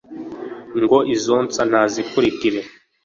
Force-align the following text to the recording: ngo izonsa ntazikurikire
ngo 0.83 0.97
izonsa 1.15 1.61
ntazikurikire 1.69 2.59